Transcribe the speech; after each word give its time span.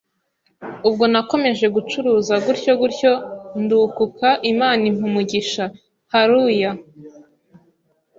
Ubwo 0.87 1.03
nakomeje 1.13 1.65
gucuruza 1.75 2.33
gutyo, 2.45 2.71
gutyo, 2.81 3.13
ndukuka 3.61 4.29
Imana 4.51 4.81
impa 4.89 5.03
umugisha!! 5.09 5.63
HALLLUYA!!! 6.11 6.71